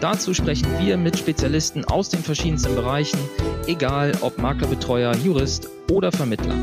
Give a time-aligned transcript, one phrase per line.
[0.00, 3.18] Dazu sprechen wir mit Spezialisten aus den verschiedensten Bereichen,
[3.66, 6.54] egal ob Maklerbetreuer, Jurist oder Vermittler.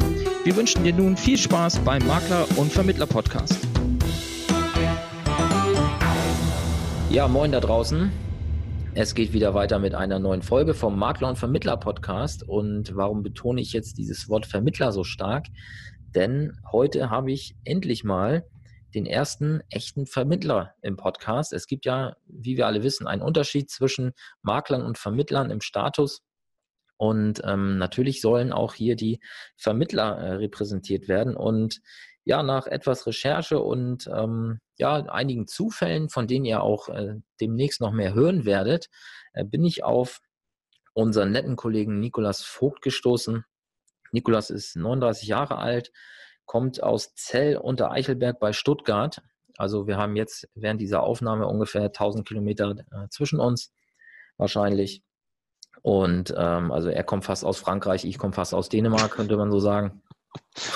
[0.46, 3.59] Wir wünschen dir nun viel Spaß beim Makler- und Vermittler-Podcast.
[7.09, 8.09] Ja, moin da draußen.
[8.94, 12.48] Es geht wieder weiter mit einer neuen Folge vom Makler- und Vermittler-Podcast.
[12.48, 15.48] Und warum betone ich jetzt dieses Wort Vermittler so stark?
[16.16, 18.45] Denn heute habe ich endlich mal
[18.95, 21.53] den ersten echten Vermittler im Podcast.
[21.53, 26.23] Es gibt ja, wie wir alle wissen, einen Unterschied zwischen Maklern und Vermittlern im Status.
[26.98, 29.20] Und ähm, natürlich sollen auch hier die
[29.58, 31.36] Vermittler äh, repräsentiert werden.
[31.36, 31.81] Und
[32.23, 37.81] ja, nach etwas Recherche und ähm, ja, einigen Zufällen, von denen ihr auch äh, demnächst
[37.81, 38.89] noch mehr hören werdet,
[39.33, 40.22] äh, bin ich auf
[40.94, 43.44] unseren netten Kollegen Nikolas Vogt gestoßen.
[44.11, 45.92] Nikolas ist 39 Jahre alt,
[46.46, 49.22] kommt aus Zell unter Eichelberg bei Stuttgart.
[49.58, 53.74] Also wir haben jetzt während dieser Aufnahme ungefähr 1000 Kilometer äh, zwischen uns
[54.38, 55.04] wahrscheinlich.
[55.82, 59.52] Und ähm, also er kommt fast aus Frankreich, ich komme fast aus Dänemark, könnte man
[59.52, 60.02] so sagen.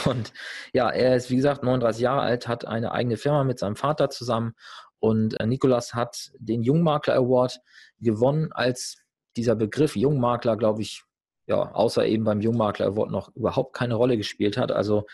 [0.06, 0.34] Und
[0.73, 4.09] ja, er ist wie gesagt 39 Jahre alt, hat eine eigene Firma mit seinem Vater
[4.09, 4.53] zusammen.
[5.00, 7.59] Und äh, Nikolas hat den Jungmakler Award
[8.00, 8.97] gewonnen, als
[9.36, 11.03] dieser Begriff Jungmakler, glaube ich,
[11.47, 14.72] ja, außer eben beim Jungmakler Award noch überhaupt keine Rolle gespielt hat.
[14.72, 15.06] Also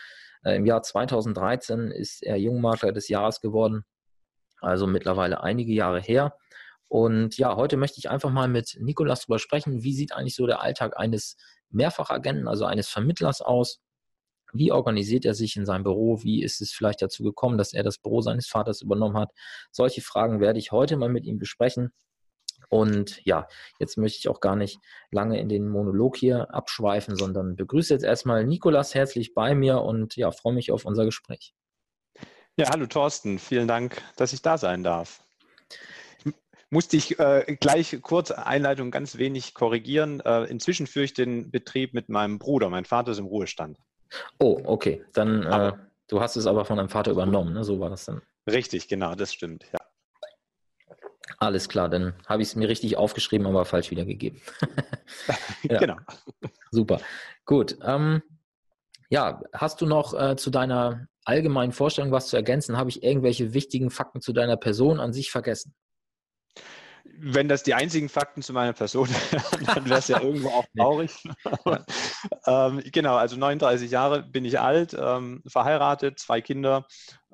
[0.46, 3.84] äh, Im Jahr 2013 ist er Jungmakler des Jahres geworden,
[4.60, 6.36] also mittlerweile einige Jahre her.
[6.88, 10.46] Und ja, heute möchte ich einfach mal mit Nikolas darüber sprechen, wie sieht eigentlich so
[10.46, 11.36] der Alltag eines
[11.70, 13.80] Mehrfachagenten, also eines Vermittlers aus?
[14.52, 16.22] Wie organisiert er sich in seinem Büro?
[16.22, 19.32] Wie ist es vielleicht dazu gekommen, dass er das Büro seines Vaters übernommen hat?
[19.72, 21.92] Solche Fragen werde ich heute mal mit ihm besprechen.
[22.68, 27.56] Und ja, jetzt möchte ich auch gar nicht lange in den Monolog hier abschweifen, sondern
[27.56, 31.54] begrüße jetzt erstmal Nikolas herzlich bei mir und ja, freue mich auf unser Gespräch.
[32.56, 35.22] Ja, hallo Thorsten, vielen Dank, dass ich da sein darf.
[36.70, 40.20] Musste ich äh, gleich kurz Einleitung ganz wenig korrigieren.
[40.20, 42.70] Äh, inzwischen führe ich den Betrieb mit meinem Bruder.
[42.70, 43.78] Mein Vater ist im Ruhestand.
[44.38, 45.04] Oh, okay.
[45.12, 45.72] Dann, äh,
[46.08, 47.62] du hast es aber von deinem Vater übernommen, ne?
[47.62, 48.20] so war das dann.
[48.50, 49.78] Richtig, genau, das stimmt, ja.
[51.38, 54.40] Alles klar, dann habe ich es mir richtig aufgeschrieben, aber falsch wiedergegeben.
[55.64, 55.78] ja.
[55.78, 55.96] Genau.
[56.70, 57.00] Super.
[57.44, 57.76] Gut.
[57.82, 58.22] Ähm,
[59.10, 62.76] ja, hast du noch äh, zu deiner allgemeinen Vorstellung was zu ergänzen?
[62.76, 65.74] Habe ich irgendwelche wichtigen Fakten zu deiner Person an sich vergessen?
[67.18, 70.66] Wenn das die einzigen Fakten zu meiner Person wären, dann wäre es ja irgendwo auch
[70.76, 71.12] traurig.
[72.46, 76.86] ähm, genau, also 39 Jahre bin ich alt, ähm, verheiratet, zwei Kinder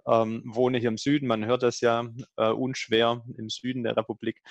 [0.06, 4.42] ähm, wohne hier im Süden, man hört das ja äh, unschwer im Süden der Republik.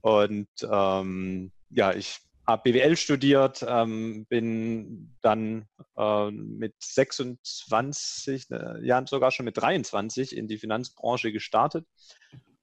[0.00, 9.06] Und ähm, ja, ich habe BWL studiert, ähm, bin dann äh, mit 26 äh, Jahren,
[9.06, 11.86] sogar schon mit 23 in die Finanzbranche gestartet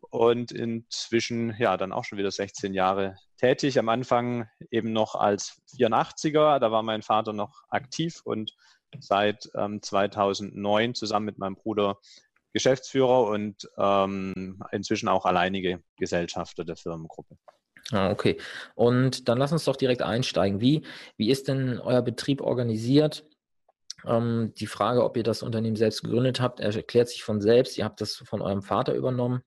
[0.10, 3.80] und inzwischen ja dann auch schon wieder 16 Jahre tätig.
[3.80, 8.54] Am Anfang eben noch als 84er, da war mein Vater noch aktiv und
[9.00, 12.00] seit ähm, 2009 zusammen mit meinem Bruder
[12.54, 17.38] Geschäftsführer und ähm, inzwischen auch alleinige Gesellschafter der Firmengruppe.
[17.92, 18.38] Ah, okay.
[18.76, 20.62] Und dann lass uns doch direkt einsteigen.
[20.62, 20.84] Wie,
[21.18, 23.26] wie ist denn euer Betrieb organisiert?
[24.06, 27.78] Ähm, die Frage, ob ihr das Unternehmen selbst gegründet habt, erklärt sich von selbst.
[27.78, 29.42] Ihr habt das von eurem Vater übernommen.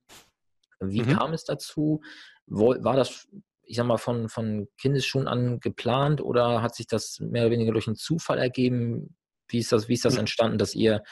[0.81, 1.17] Wie mhm.
[1.17, 2.03] kam es dazu?
[2.47, 3.29] War das,
[3.63, 7.73] ich sag mal, von, von Kindesschuhen an geplant oder hat sich das mehr oder weniger
[7.73, 9.17] durch einen Zufall ergeben?
[9.49, 10.21] Wie ist das, wie ist das hm.
[10.21, 11.03] entstanden, dass ihr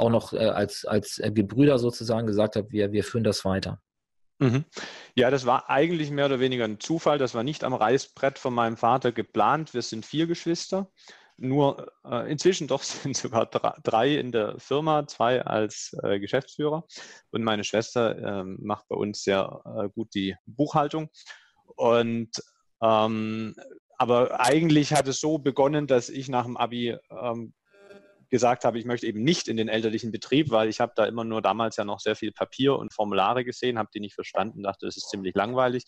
[0.00, 3.80] auch noch äh, als, als äh, Gebrüder sozusagen gesagt habt, wir, wir führen das weiter?
[4.38, 4.64] Mhm.
[5.14, 7.18] Ja, das war eigentlich mehr oder weniger ein Zufall.
[7.18, 9.74] Das war nicht am Reißbrett von meinem Vater geplant.
[9.74, 10.90] Wir sind vier Geschwister.
[11.36, 16.84] Nur äh, inzwischen doch sind sogar drei in der Firma, zwei als äh, Geschäftsführer.
[17.30, 21.10] Und meine Schwester äh, macht bei uns sehr äh, gut die Buchhaltung.
[21.76, 22.30] Und
[22.82, 23.54] ähm,
[23.98, 27.52] aber eigentlich hat es so begonnen, dass ich nach dem Abi ähm,
[28.30, 31.24] gesagt habe, ich möchte eben nicht in den elterlichen Betrieb, weil ich habe da immer
[31.24, 34.86] nur damals ja noch sehr viel Papier und Formulare gesehen, habe die nicht verstanden, dachte,
[34.86, 35.84] das ist ziemlich langweilig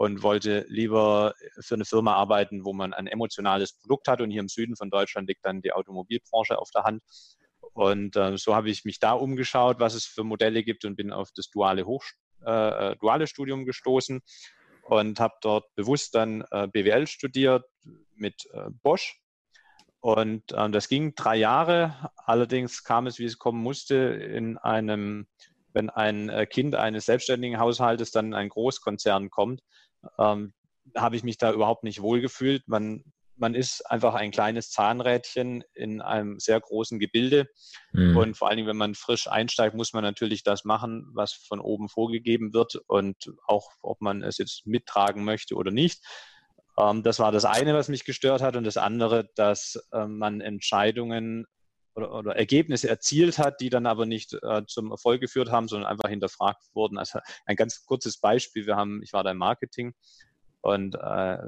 [0.00, 4.22] und wollte lieber für eine Firma arbeiten, wo man ein emotionales Produkt hat.
[4.22, 7.02] Und hier im Süden von Deutschland liegt dann die Automobilbranche auf der Hand.
[7.74, 11.12] Und äh, so habe ich mich da umgeschaut, was es für Modelle gibt und bin
[11.12, 12.02] auf das duale, Hoch,
[12.46, 14.22] äh, duale Studium gestoßen
[14.84, 17.66] und habe dort bewusst dann äh, BWL studiert
[18.14, 19.20] mit äh, Bosch
[20.00, 22.10] Und ähm, das ging drei Jahre.
[22.16, 25.26] Allerdings kam es, wie es kommen musste, in einem,
[25.72, 29.62] wenn ein äh, Kind eines selbstständigen Haushaltes dann in einen Großkonzern kommt,
[30.18, 30.54] ähm,
[30.96, 32.66] habe ich mich da überhaupt nicht wohlgefühlt.
[32.66, 33.04] Man
[33.40, 37.48] man ist einfach ein kleines Zahnrädchen in einem sehr großen Gebilde.
[37.92, 38.16] Mhm.
[38.16, 41.58] Und vor allen Dingen, wenn man frisch einsteigt, muss man natürlich das machen, was von
[41.58, 46.04] oben vorgegeben wird und auch, ob man es jetzt mittragen möchte oder nicht.
[46.80, 48.56] Ähm, das war das eine, was mich gestört hat.
[48.56, 51.46] Und das andere, dass äh, man Entscheidungen
[51.94, 55.90] oder, oder, Ergebnisse erzielt hat, die dann aber nicht äh, zum Erfolg geführt haben, sondern
[55.90, 56.98] einfach hinterfragt wurden.
[56.98, 58.66] Also ein ganz kurzes Beispiel.
[58.66, 59.94] Wir haben, ich war da im Marketing
[60.60, 61.38] und äh,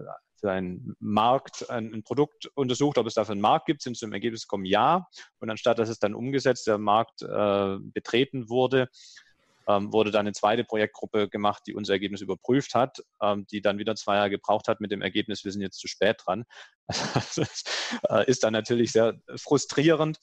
[0.42, 4.12] für einen Markt ein, ein, Produkt untersucht, ob es dafür einen Markt gibt, sind zum
[4.12, 5.06] Ergebnis gekommen, ja.
[5.38, 8.88] Und anstatt dass es dann umgesetzt, der Markt äh, betreten wurde,
[9.68, 13.78] ähm, wurde dann eine zweite Projektgruppe gemacht, die unser Ergebnis überprüft hat, ähm, die dann
[13.78, 16.44] wieder zwei Jahre gebraucht hat mit dem Ergebnis, wir sind jetzt zu spät dran.
[17.36, 17.64] Das
[18.10, 20.18] äh, ist dann natürlich sehr frustrierend.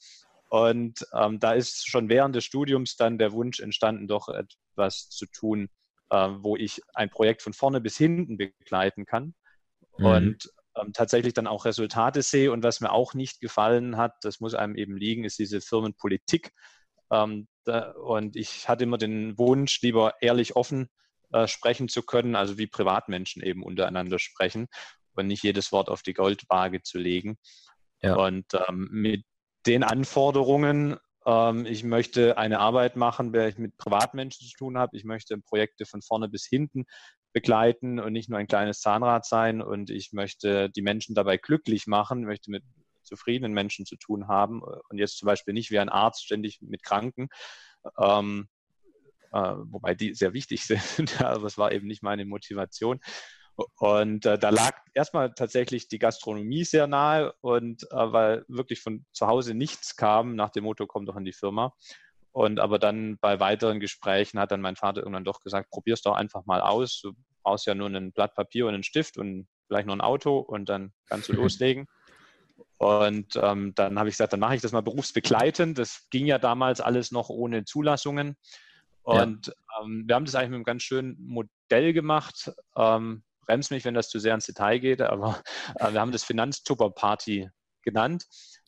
[0.49, 5.25] Und ähm, da ist schon während des Studiums dann der Wunsch entstanden, doch etwas zu
[5.27, 5.69] tun,
[6.09, 9.35] äh, wo ich ein Projekt von vorne bis hinten begleiten kann
[9.97, 10.05] mhm.
[10.05, 12.51] und ähm, tatsächlich dann auch Resultate sehe.
[12.51, 16.51] Und was mir auch nicht gefallen hat, das muss einem eben liegen, ist diese Firmenpolitik.
[17.11, 20.89] Ähm, und ich hatte immer den Wunsch, lieber ehrlich offen
[21.31, 24.67] äh, sprechen zu können, also wie Privatmenschen eben untereinander sprechen
[25.13, 27.37] und nicht jedes Wort auf die Goldwaage zu legen.
[28.01, 28.15] Ja.
[28.15, 29.23] Und ähm, mit
[29.65, 34.77] den Anforderungen ähm, ich möchte eine Arbeit machen, bei der ich mit Privatmenschen zu tun
[34.77, 34.95] habe.
[34.97, 36.85] Ich möchte Projekte von vorne bis hinten
[37.33, 39.61] begleiten und nicht nur ein kleines Zahnrad sein.
[39.61, 42.63] Und ich möchte die Menschen dabei glücklich machen, möchte mit
[43.09, 46.83] zufriedenen Menschen zu tun haben und jetzt zum Beispiel nicht wie ein Arzt ständig mit
[46.83, 47.29] Kranken.
[47.97, 48.47] Ähm,
[49.31, 52.99] äh, wobei die sehr wichtig sind, aber es war eben nicht meine Motivation.
[53.77, 59.05] Und äh, da lag erstmal tatsächlich die Gastronomie sehr nahe und äh, weil wirklich von
[59.11, 61.73] zu Hause nichts kam, nach dem Motto, komm doch in die Firma.
[62.31, 66.15] Und aber dann bei weiteren Gesprächen hat dann mein Vater irgendwann doch gesagt, probier's doch
[66.15, 67.01] einfach mal aus.
[67.01, 67.13] Du
[67.43, 70.69] brauchst ja nur ein Blatt Papier und einen Stift und vielleicht noch ein Auto und
[70.69, 71.87] dann kannst du loslegen.
[72.77, 75.77] Und ähm, dann habe ich gesagt, dann mache ich das mal berufsbegleitend.
[75.77, 78.37] Das ging ja damals alles noch ohne Zulassungen.
[79.03, 79.53] Und ja.
[79.81, 82.51] ähm, wir haben das eigentlich mit einem ganz schönen Modell gemacht.
[82.75, 85.41] Ähm, bremst mich, wenn das zu sehr ins Detail geht, aber
[85.79, 87.49] äh, wir haben das Finanztupper-Party
[87.81, 88.25] genannt.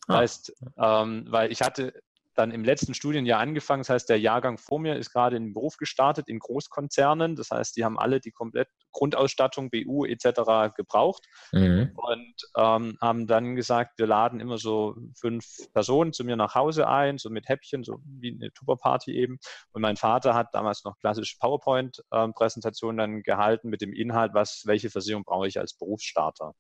[0.08, 0.18] Ah.
[0.18, 1.94] Heißt, ähm, weil ich hatte
[2.36, 3.82] dann im letzten Studienjahr angefangen.
[3.82, 7.36] Das heißt, der Jahrgang vor mir ist gerade in den Beruf gestartet in Großkonzernen.
[7.36, 10.74] Das heißt, die haben alle die komplett Grundausstattung, BU etc.
[10.76, 11.92] gebraucht mhm.
[11.96, 16.88] und ähm, haben dann gesagt, wir laden immer so fünf Personen zu mir nach Hause
[16.88, 19.38] ein, so mit Häppchen, so wie eine Tupperparty eben.
[19.72, 24.90] Und mein Vater hat damals noch klassische PowerPoint-Präsentationen dann gehalten mit dem Inhalt, was, welche
[24.90, 26.54] Versicherung brauche ich als Berufsstarter.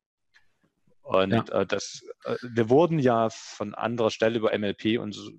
[1.03, 1.61] Und ja.
[1.61, 5.31] äh, das, äh, wir wurden ja von anderer Stelle über MLP und so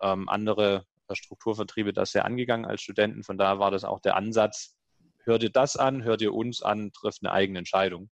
[0.00, 3.24] ähm, andere Strukturvertriebe das sehr angegangen als Studenten.
[3.24, 4.76] Von daher war das auch der Ansatz,
[5.24, 8.10] hör dir das an, hör dir uns an, triff eine eigene Entscheidung.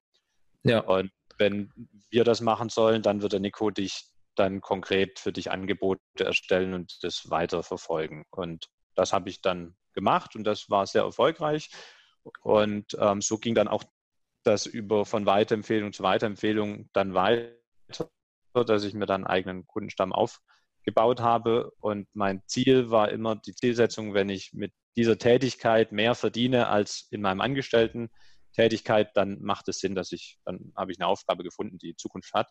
[0.65, 0.81] Ja.
[0.81, 1.73] Und wenn
[2.11, 6.75] wir das machen sollen, dann wird der Nico dich dann konkret für dich Angebote erstellen
[6.75, 8.25] und das weiter verfolgen.
[8.31, 11.71] Und das habe ich dann gemacht und das war sehr erfolgreich.
[12.43, 13.85] Und ähm, so ging dann auch
[14.45, 17.57] das über von Weiterempfehlung zu Weiterempfehlung dann weiter,
[18.55, 20.41] dass ich mir dann einen eigenen Kundenstamm auf
[20.89, 21.71] gebaut habe.
[21.81, 27.07] Und mein Ziel war immer die Zielsetzung, wenn ich mit dieser Tätigkeit mehr verdiene als
[27.11, 28.11] in meinem Angestellten
[28.55, 32.33] Tätigkeit, dann macht es Sinn, dass ich, dann habe ich eine Aufgabe gefunden, die Zukunft
[32.33, 32.49] hat.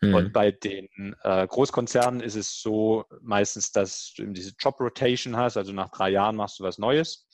[0.00, 0.14] Mhm.
[0.14, 0.88] Und bei den
[1.22, 6.10] äh, Großkonzernen ist es so meistens, dass du diese Job Rotation hast, also nach drei
[6.10, 7.26] Jahren machst du was Neues.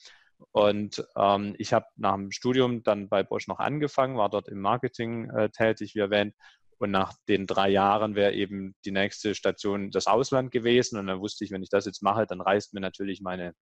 [0.51, 4.61] Und ähm, ich habe nach dem Studium dann bei Bosch noch angefangen, war dort im
[4.61, 6.33] Marketing äh, tätig, wie erwähnt,
[6.79, 10.97] und nach den drei Jahren wäre eben die nächste Station das Ausland gewesen.
[10.97, 13.53] Und dann wusste ich, wenn ich das jetzt mache, dann reißt mir natürlich meine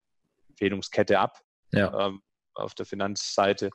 [0.50, 2.08] Empfehlungskette ab ja.
[2.08, 2.22] ähm,
[2.54, 3.72] auf der Finanzseite.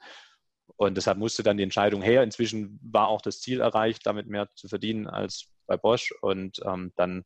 [0.77, 2.23] Und deshalb musste dann die Entscheidung her.
[2.23, 6.13] Inzwischen war auch das Ziel erreicht, damit mehr zu verdienen als bei Bosch.
[6.23, 7.25] Und ähm, dann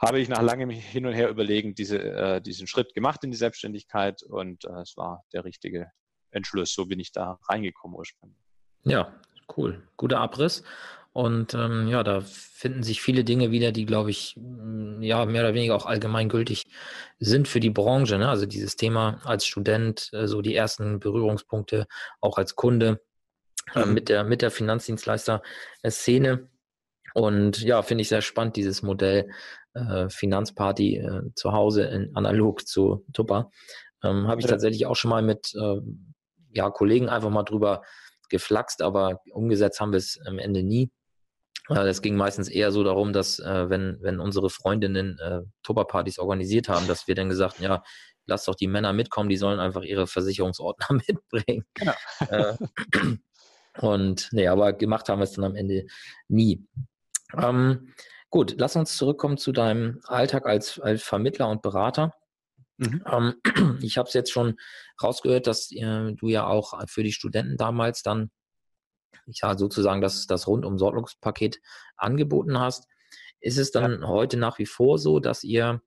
[0.00, 3.36] habe ich nach langem Hin und Her überlegen diese, äh, diesen Schritt gemacht in die
[3.36, 4.22] Selbstständigkeit.
[4.22, 5.90] Und äh, es war der richtige
[6.30, 6.72] Entschluss.
[6.72, 8.38] So bin ich da reingekommen ursprünglich.
[8.84, 9.20] Ja,
[9.56, 9.88] cool.
[9.96, 10.62] Guter Abriss.
[11.12, 15.42] Und ähm, ja, da finden sich viele Dinge wieder, die, glaube ich, mm, ja, mehr
[15.42, 16.64] oder weniger auch allgemeingültig
[17.18, 18.18] sind für die Branche.
[18.18, 18.28] Ne?
[18.28, 21.86] Also dieses Thema als Student, äh, so die ersten Berührungspunkte,
[22.20, 23.00] auch als Kunde
[23.74, 23.94] äh, mhm.
[23.94, 26.48] mit der, mit der Finanzdienstleister-Szene.
[27.14, 29.30] Und ja, finde ich sehr spannend, dieses Modell
[29.74, 33.50] äh, Finanzparty äh, zu Hause in analog zu Tupper.
[34.02, 34.52] Ähm, Habe ich ja.
[34.52, 35.80] tatsächlich auch schon mal mit äh,
[36.52, 37.82] ja, Kollegen einfach mal drüber
[38.28, 40.90] geflaxt, aber umgesetzt haben wir es am Ende nie.
[41.68, 46.68] Es ging meistens eher so darum, dass äh, wenn, wenn unsere Freundinnen äh, Tupperpartys organisiert
[46.68, 47.82] haben, dass wir dann gesagt haben, ja,
[48.26, 51.64] lass doch die Männer mitkommen, die sollen einfach ihre Versicherungsordner mitbringen.
[51.74, 51.94] Genau.
[52.28, 52.54] Äh,
[53.80, 55.86] und nee, aber gemacht haben wir es dann am Ende
[56.28, 56.66] nie.
[57.36, 57.92] Ähm,
[58.30, 62.12] gut, lass uns zurückkommen zu deinem Alltag als, als Vermittler und Berater.
[62.78, 63.04] Mhm.
[63.10, 63.34] Ähm,
[63.82, 64.56] ich habe es jetzt schon
[65.02, 68.30] rausgehört, dass äh, du ja auch für die Studenten damals dann
[69.26, 71.60] ich sage sozusagen das, das Rundum-Sorglungspaket
[71.96, 72.88] angeboten hast.
[73.40, 74.08] Ist es dann ja.
[74.08, 75.80] heute nach wie vor so, dass ihr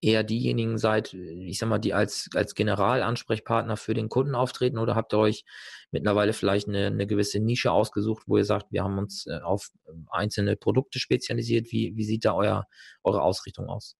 [0.00, 4.94] eher diejenigen seid, ich sag mal, die als, als Generalansprechpartner für den Kunden auftreten oder
[4.94, 5.44] habt ihr euch
[5.90, 9.70] mittlerweile vielleicht eine, eine gewisse Nische ausgesucht, wo ihr sagt, wir haben uns äh, auf
[10.10, 11.72] einzelne Produkte spezialisiert?
[11.72, 12.66] Wie, wie sieht da euer,
[13.02, 13.96] eure Ausrichtung aus?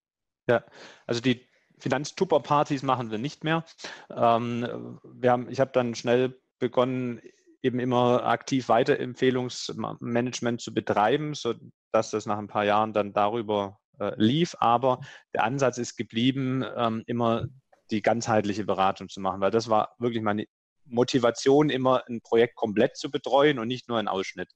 [0.46, 0.64] Ja,
[1.06, 1.46] also die
[1.78, 3.64] Finanztupper-Partys machen wir nicht mehr.
[4.10, 7.20] Ähm, wir haben, ich habe dann schnell begonnen,
[7.64, 14.12] eben immer aktiv Weiterempfehlungsmanagement zu betreiben, sodass das nach ein paar Jahren dann darüber äh,
[14.16, 14.54] lief.
[14.60, 15.00] Aber
[15.32, 17.46] der Ansatz ist geblieben, ähm, immer
[17.90, 20.44] die ganzheitliche Beratung zu machen, weil das war wirklich meine
[20.84, 24.50] Motivation, immer ein Projekt komplett zu betreuen und nicht nur einen Ausschnitt.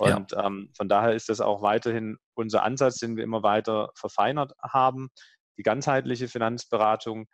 [0.00, 0.46] Und ja.
[0.46, 5.08] ähm, von daher ist das auch weiterhin unser Ansatz, den wir immer weiter verfeinert haben,
[5.56, 7.26] die ganzheitliche Finanzberatung.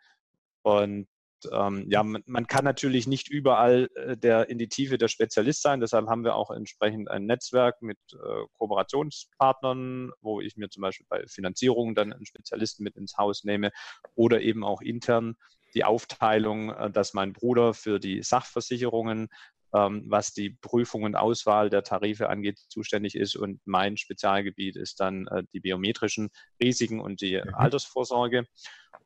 [0.63, 1.07] Und
[1.51, 5.61] ähm, ja, man, man, kann natürlich nicht überall äh, der in die Tiefe der Spezialist
[5.61, 5.79] sein.
[5.79, 11.05] Deshalb haben wir auch entsprechend ein Netzwerk mit äh, Kooperationspartnern, wo ich mir zum Beispiel
[11.09, 13.71] bei Finanzierungen dann einen Spezialisten mit ins Haus nehme
[14.15, 15.35] oder eben auch intern
[15.75, 19.27] die Aufteilung, äh, dass mein Bruder für die Sachversicherungen
[19.71, 23.35] was die Prüfung und Auswahl der Tarife angeht, zuständig ist.
[23.35, 26.29] Und mein Spezialgebiet ist dann äh, die biometrischen
[26.61, 27.53] Risiken und die mhm.
[27.53, 28.45] Altersvorsorge.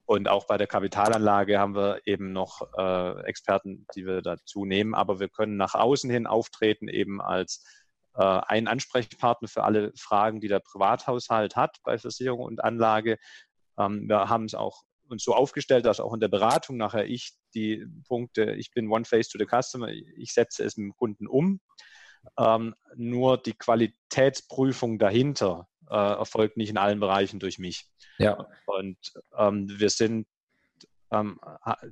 [0.06, 4.96] Und auch bei der Kapitalanlage haben wir eben noch äh, Experten, die wir dazu nehmen.
[4.96, 7.63] Aber wir können nach außen hin auftreten, eben als
[8.16, 13.18] äh, ein Ansprechpartner für alle Fragen, die der Privathaushalt hat bei Versicherung und Anlage.
[13.78, 17.34] Ähm, wir haben es auch uns so aufgestellt, dass auch in der Beratung nachher ich
[17.54, 21.28] die Punkte, ich bin One Face to the Customer, ich setze es mit dem Kunden
[21.28, 21.60] um.
[22.38, 27.86] Ähm, nur die Qualitätsprüfung dahinter äh, erfolgt nicht in allen Bereichen durch mich.
[28.18, 28.48] Ja.
[28.66, 28.98] Und
[29.38, 30.28] ähm, wir sind,
[31.12, 31.39] ähm,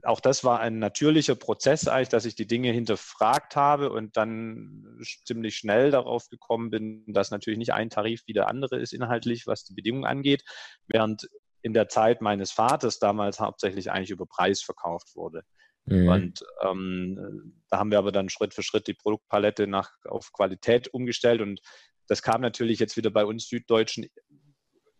[0.03, 4.99] auch das war ein natürlicher Prozess eigentlich, dass ich die Dinge hinterfragt habe und dann
[5.25, 9.47] ziemlich schnell darauf gekommen bin, dass natürlich nicht ein Tarif wie der andere ist inhaltlich,
[9.47, 10.43] was die Bedingungen angeht,
[10.87, 11.27] während
[11.61, 15.43] in der Zeit meines Vaters damals hauptsächlich eigentlich über Preis verkauft wurde.
[15.85, 16.07] Mhm.
[16.07, 20.87] Und ähm, da haben wir aber dann Schritt für Schritt die Produktpalette nach, auf Qualität
[20.93, 21.61] umgestellt und
[22.07, 24.07] das kam natürlich jetzt wieder bei uns süddeutschen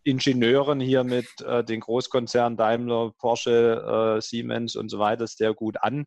[0.04, 5.76] Ingenieuren hier mit äh, den Großkonzernen Daimler, Porsche, äh, Siemens und so weiter sehr gut
[5.82, 6.06] an,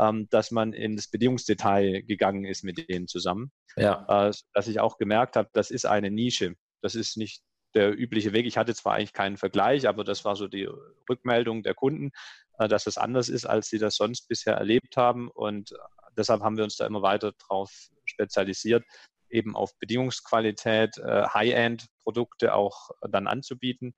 [0.00, 3.52] ähm, dass man in das Bedingungsdetail gegangen ist mit denen zusammen.
[3.76, 4.28] Ja.
[4.28, 6.54] Äh, dass ich auch gemerkt habe, das ist eine Nische.
[6.82, 7.42] Das ist nicht
[7.76, 8.46] der übliche Weg.
[8.46, 10.68] Ich hatte zwar eigentlich keinen Vergleich, aber das war so die
[11.08, 12.10] Rückmeldung der Kunden,
[12.58, 15.28] äh, dass es anders ist, als sie das sonst bisher erlebt haben.
[15.28, 15.74] Und
[16.16, 17.70] deshalb haben wir uns da immer weiter drauf
[18.04, 18.84] spezialisiert,
[19.28, 23.94] eben auf Bedingungsqualität, äh, High-End-Produkte auch dann anzubieten.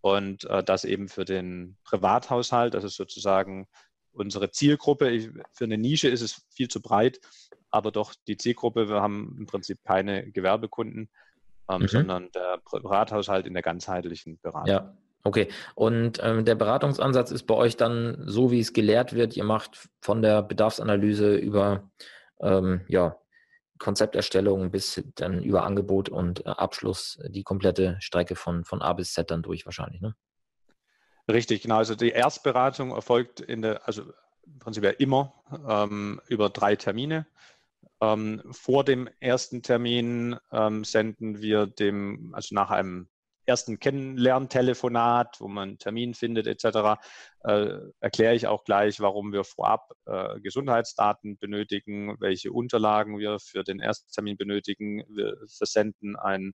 [0.00, 3.66] Und äh, das eben für den Privathaushalt, das ist sozusagen
[4.12, 5.32] unsere Zielgruppe.
[5.52, 7.20] Für eine Nische ist es viel zu breit,
[7.70, 11.10] aber doch die Zielgruppe, wir haben im Prinzip keine Gewerbekunden,
[11.68, 11.88] ähm, mhm.
[11.88, 14.68] sondern der Privathaushalt in der ganzheitlichen Beratung.
[14.68, 14.96] Ja.
[15.24, 19.36] Okay, und ähm, der Beratungsansatz ist bei euch dann so, wie es gelehrt wird.
[19.36, 21.90] Ihr macht von der Bedarfsanalyse über
[22.40, 23.16] ähm, ja,
[23.78, 29.14] Konzepterstellung bis dann über Angebot und äh, Abschluss die komplette Strecke von, von A bis
[29.14, 30.14] Z dann durch wahrscheinlich, ne?
[31.28, 31.78] Richtig, genau.
[31.78, 34.02] Also die Erstberatung erfolgt in der, also
[34.44, 35.34] im Prinzip ja immer
[35.68, 37.26] ähm, über drei Termine.
[38.00, 43.08] Ähm, vor dem ersten Termin ähm, senden wir dem, also nach einem
[43.46, 47.00] ersten Kennenlerntelefonat, wo man einen Termin findet etc.,
[47.44, 53.62] äh, erkläre ich auch gleich, warum wir vorab äh, Gesundheitsdaten benötigen, welche Unterlagen wir für
[53.62, 55.04] den Ersttermin benötigen.
[55.08, 56.52] Wir versenden einen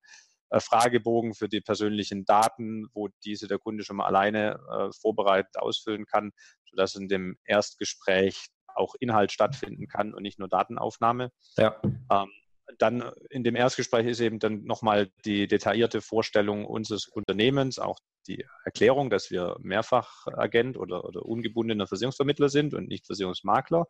[0.51, 5.57] äh, Fragebogen für die persönlichen Daten, wo diese der Kunde schon mal alleine äh, vorbereitet
[5.57, 6.33] ausfüllen kann,
[6.71, 11.31] sodass in dem Erstgespräch auch Inhalt stattfinden kann und nicht nur Datenaufnahme.
[11.57, 11.77] Ja.
[12.11, 12.31] Ähm,
[12.79, 18.47] dann in dem Erstgespräch ist eben dann nochmal die detaillierte Vorstellung unseres Unternehmens, auch die
[18.65, 23.87] Erklärung, dass wir Mehrfachagent oder, oder ungebundener Versicherungsvermittler sind und nicht Versicherungsmakler.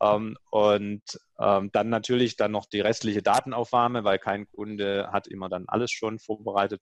[0.00, 1.02] Ähm, und
[1.38, 5.90] ähm, dann natürlich dann noch die restliche Datenaufnahme, weil kein Kunde hat immer dann alles
[5.90, 6.80] schon vorbereitet.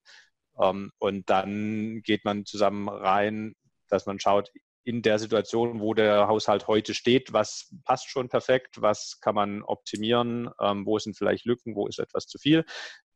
[0.59, 3.55] Ähm, und dann geht man zusammen rein,
[3.89, 4.51] dass man schaut,
[4.87, 9.65] in der Situation, wo der Haushalt heute steht, was passt schon perfekt, was kann man
[9.65, 12.65] optimieren, ähm, wo sind vielleicht Lücken, wo ist etwas zu viel.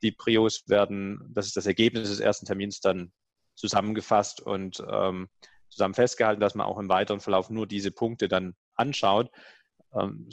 [0.02, 3.12] die Prios werden, das ist das Ergebnis des ersten Termins dann
[3.54, 5.28] zusammengefasst und ähm,
[5.68, 9.30] zusammen festgehalten, dass man auch im weiteren Verlauf nur diese Punkte dann anschaut,
[9.94, 10.28] ähm,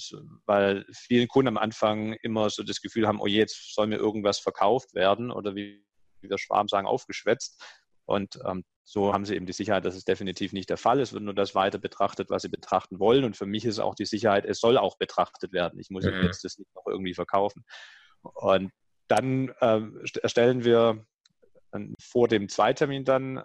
[0.47, 3.97] weil viele Kunden am Anfang immer so das Gefühl haben, oh je, jetzt soll mir
[3.97, 5.85] irgendwas verkauft werden oder wie,
[6.21, 7.61] wie wir Schwaben sagen, aufgeschwätzt.
[8.05, 11.09] Und ähm, so haben sie eben die Sicherheit, dass es definitiv nicht der Fall ist.
[11.09, 13.25] Es wird nur das weiter betrachtet, was sie betrachten wollen.
[13.25, 15.77] Und für mich ist auch die Sicherheit, es soll auch betrachtet werden.
[15.77, 16.23] Ich muss mhm.
[16.23, 17.65] jetzt das nicht noch irgendwie verkaufen.
[18.21, 18.71] Und
[19.09, 19.81] dann äh,
[20.23, 21.05] erstellen wir
[21.99, 23.43] vor dem Zweitermin dann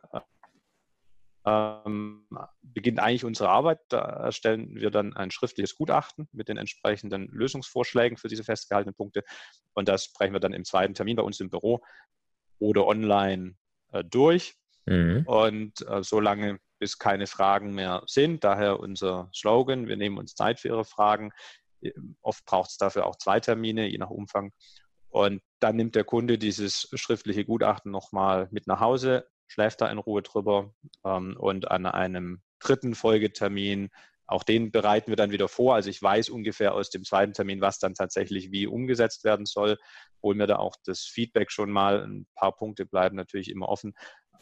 [1.44, 2.28] ähm,
[2.62, 3.80] beginnt eigentlich unsere Arbeit.
[3.88, 9.25] Da erstellen wir dann ein schriftliches Gutachten mit den entsprechenden Lösungsvorschlägen für diese festgehaltenen Punkte.
[9.75, 11.80] Und das sprechen wir dann im zweiten Termin bei uns im Büro
[12.61, 13.56] oder online
[13.90, 14.54] äh, durch.
[14.86, 15.24] Mhm.
[15.26, 18.42] Und äh, so lange, bis keine Fragen mehr sind.
[18.42, 21.30] Daher unser Slogan, wir nehmen uns Zeit für Ihre Fragen.
[22.22, 24.52] Oft braucht es dafür auch zwei Termine, je nach Umfang.
[25.08, 29.98] Und dann nimmt der Kunde dieses schriftliche Gutachten nochmal mit nach Hause, schläft da in
[29.98, 30.74] Ruhe drüber
[31.04, 33.90] ähm, und an einem dritten Folgetermin,
[34.26, 35.74] auch den bereiten wir dann wieder vor.
[35.74, 39.76] Also ich weiß ungefähr aus dem zweiten Termin, was dann tatsächlich wie umgesetzt werden soll.
[40.22, 42.02] Holen wir da auch das Feedback schon mal.
[42.02, 43.94] Ein paar Punkte bleiben natürlich immer offen.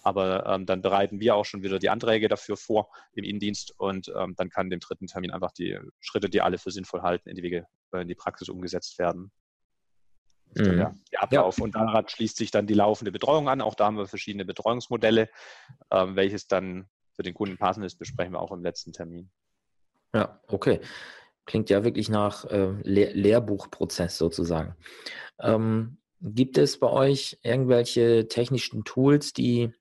[0.03, 4.13] Aber ähm, dann bereiten wir auch schon wieder die Anträge dafür vor im Innendienst und
[4.17, 7.37] ähm, dann kann dem dritten Termin einfach die Schritte, die alle für sinnvoll halten, in
[7.37, 9.31] die Wege, äh, in die Praxis umgesetzt werden.
[10.55, 10.65] Mhm.
[10.65, 11.59] Der, der Ablauf.
[11.59, 11.65] Ja.
[11.65, 13.61] Und daran schließt sich dann die laufende Betreuung an.
[13.61, 15.29] Auch da haben wir verschiedene Betreuungsmodelle.
[15.91, 19.31] Ähm, welches dann für den Kunden passend ist, besprechen wir auch im letzten Termin.
[20.15, 20.81] Ja, okay.
[21.47, 24.75] Klingt ja wirklich nach äh, Lehr Lehrbuchprozess sozusagen.
[25.41, 29.73] Ähm, gibt es bei euch irgendwelche technischen Tools, die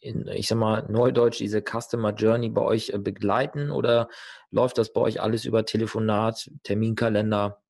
[0.00, 4.08] in, ich sag mal, Neudeutsch diese Customer Journey bei euch äh, begleiten oder
[4.50, 7.60] läuft das bei euch alles über Telefonat, Terminkalender?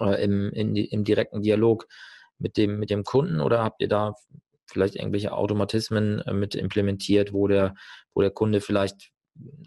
[0.00, 1.86] äh, im, in, im direkten Dialog
[2.38, 4.14] mit dem, mit dem Kunden oder habt ihr da
[4.66, 7.74] vielleicht irgendwelche Automatismen äh, mit implementiert, wo der,
[8.14, 9.10] wo der Kunde vielleicht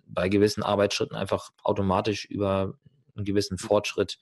[0.05, 2.73] bei gewissen Arbeitsschritten einfach automatisch über
[3.15, 4.19] einen gewissen Fortschritt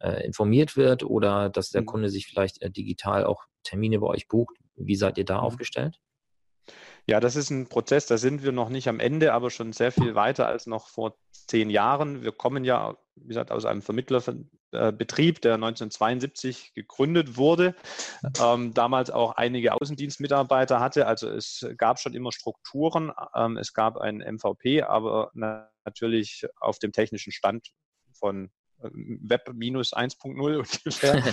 [0.00, 1.86] äh, informiert wird oder dass der mhm.
[1.86, 4.56] Kunde sich vielleicht äh, digital auch Termine bei euch bucht?
[4.76, 5.44] Wie seid ihr da mhm.
[5.44, 6.00] aufgestellt?
[7.10, 9.90] Ja, das ist ein Prozess, da sind wir noch nicht am Ende, aber schon sehr
[9.90, 12.22] viel weiter als noch vor zehn Jahren.
[12.22, 17.74] Wir kommen ja, wie gesagt, aus einem Vermittlerbetrieb, der 1972 gegründet wurde,
[18.40, 21.08] ähm, damals auch einige Außendienstmitarbeiter hatte.
[21.08, 26.92] Also es gab schon immer Strukturen, ähm, es gab ein MVP, aber natürlich auf dem
[26.92, 27.72] technischen Stand
[28.12, 28.52] von
[28.84, 31.24] äh, Web 1.0 ungefähr.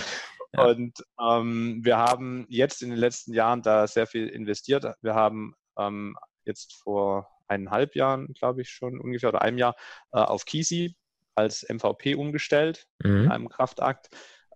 [0.54, 0.64] Ja.
[0.64, 4.84] Und ähm, wir haben jetzt in den letzten Jahren da sehr viel investiert.
[5.02, 9.74] Wir haben ähm, jetzt vor eineinhalb Jahren, glaube ich schon ungefähr, oder einem Jahr
[10.12, 10.96] äh, auf Kisi
[11.34, 13.24] als MVP umgestellt, mhm.
[13.24, 14.10] in einem Kraftakt,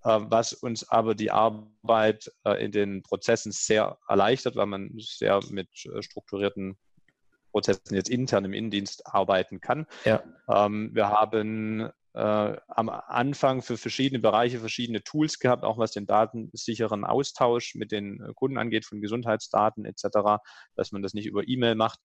[0.04, 5.40] äh, was uns aber die Arbeit äh, in den Prozessen sehr erleichtert, weil man sehr
[5.50, 6.76] mit äh, strukturierten
[7.52, 9.86] Prozessen jetzt intern im Innendienst arbeiten kann.
[10.04, 10.22] Ja.
[10.48, 16.06] Ähm, wir haben äh, am Anfang für verschiedene Bereiche verschiedene Tools gehabt, auch was den
[16.06, 20.42] datensicheren Austausch mit den äh, Kunden angeht, von Gesundheitsdaten etc.,
[20.74, 22.00] dass man das nicht über E-Mail macht.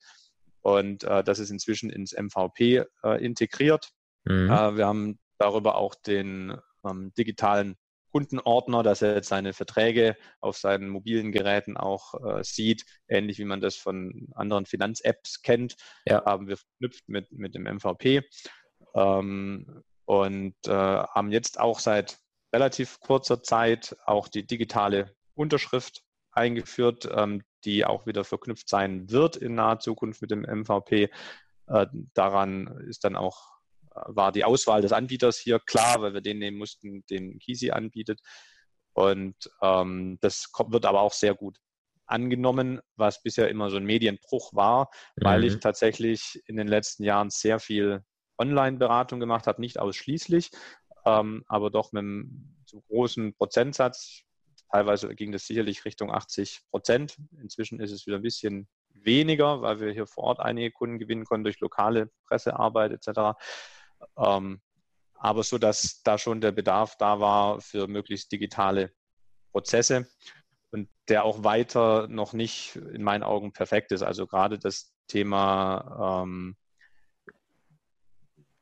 [0.62, 3.92] Und äh, das ist inzwischen ins MVP äh, integriert.
[4.26, 4.50] Mhm.
[4.50, 7.76] Äh, wir haben darüber auch den ähm, digitalen
[8.12, 13.46] Kundenordner, dass er jetzt seine Verträge auf seinen mobilen Geräten auch äh, sieht, ähnlich wie
[13.46, 16.24] man das von anderen Finanz-Apps kennt, ja.
[16.26, 18.24] haben wir verknüpft mit, mit dem MVP.
[18.96, 22.18] Ähm, und äh, haben jetzt auch seit
[22.54, 29.36] relativ kurzer Zeit auch die digitale Unterschrift eingeführt, ähm, die auch wieder verknüpft sein wird
[29.36, 31.10] in naher Zukunft mit dem MVP.
[31.68, 33.58] Äh, daran ist dann auch
[33.94, 37.72] äh, war die Auswahl des Anbieters hier klar, weil wir den nehmen mussten, den Kisi
[37.72, 38.22] anbietet.
[38.94, 41.58] Und ähm, das kommt, wird aber auch sehr gut
[42.06, 45.26] angenommen, was bisher immer so ein Medienbruch war, mhm.
[45.26, 48.06] weil ich tatsächlich in den letzten Jahren sehr viel
[48.38, 50.52] Online-Beratung gemacht habe, nicht ausschließlich,
[51.06, 54.24] ähm, aber doch mit einem zu großen Prozentsatz.
[54.72, 57.18] Teilweise ging das sicherlich Richtung 80 Prozent.
[57.42, 61.26] Inzwischen ist es wieder ein bisschen weniger, weil wir hier vor Ort einige Kunden gewinnen
[61.26, 63.38] konnten durch lokale Pressearbeit etc.
[64.18, 64.62] Ähm,
[65.14, 68.92] aber so, dass da schon der Bedarf da war für möglichst digitale
[69.52, 70.08] Prozesse
[70.72, 74.04] und der auch weiter noch nicht in meinen Augen perfekt ist.
[74.04, 76.56] Also gerade das Thema ähm,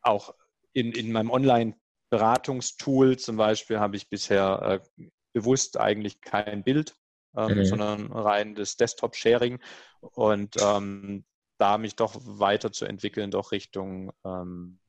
[0.06, 0.34] auch
[0.74, 6.96] in, in meinem Online-Beratungstool zum Beispiel habe ich bisher äh, bewusst eigentlich kein Bild,
[7.36, 7.66] ähm, mhm.
[7.66, 9.60] sondern rein das Desktop-Sharing
[10.02, 11.26] und ähm,
[11.58, 14.80] da mich doch weiterzuentwickeln, doch Richtung ähm,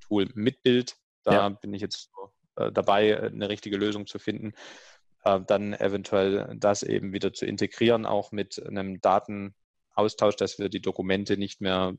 [0.00, 0.96] Tool mit Bild.
[1.24, 1.48] Da ja.
[1.48, 2.10] bin ich jetzt
[2.56, 4.52] äh, dabei, eine richtige Lösung zu finden.
[5.24, 9.00] äh, dann eventuell das eben wieder zu integrieren, auch mit einem
[9.92, 11.94] Datenaustausch, dass wir die Dokumente nicht mehr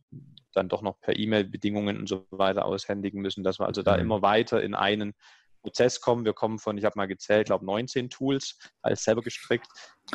[0.54, 4.02] dann doch noch per E-Mail-Bedingungen und so weiter aushändigen müssen, dass wir also da mhm.
[4.02, 5.14] immer weiter in einen
[5.62, 6.26] Prozess kommen.
[6.26, 9.68] Wir kommen von, ich habe mal gezählt, glaube 19 Tools, alles selber gestrickt.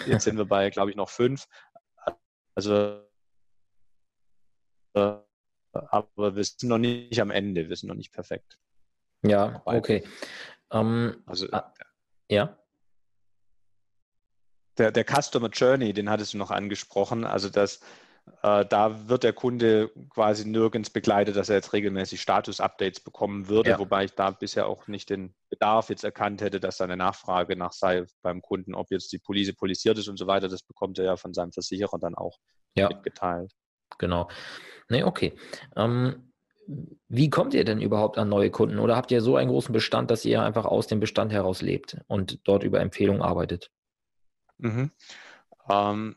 [0.06, 1.46] Jetzt sind wir bei, glaube ich, noch fünf.
[2.54, 3.02] Also,
[4.92, 8.58] aber wir sind noch nicht am Ende, wir sind noch nicht perfekt.
[9.22, 10.04] Ja, okay.
[10.70, 11.62] Ähm, also, äh,
[12.28, 12.58] ja
[14.78, 17.24] der, der Customer Journey, den hattest du noch angesprochen.
[17.24, 17.80] Also dass
[18.42, 23.70] äh, da wird der Kunde quasi nirgends begleitet, dass er jetzt regelmäßig Status-Updates bekommen würde,
[23.70, 23.78] ja.
[23.78, 27.56] wobei ich da bisher auch nicht den Bedarf jetzt erkannt hätte, dass da eine Nachfrage
[27.56, 30.48] nach sei beim Kunden, ob jetzt die Police polisiert ist und so weiter.
[30.48, 32.38] Das bekommt er ja von seinem Versicherer dann auch
[32.74, 32.88] ja.
[32.88, 33.52] mitgeteilt.
[33.98, 34.28] Genau.
[34.88, 35.34] Nee, okay.
[35.76, 36.32] Ähm,
[37.08, 38.78] wie kommt ihr denn überhaupt an neue Kunden?
[38.78, 41.96] Oder habt ihr so einen großen Bestand, dass ihr einfach aus dem Bestand heraus lebt
[42.08, 43.70] und dort über Empfehlungen arbeitet?
[44.58, 44.90] Mhm.
[45.68, 46.16] Ähm,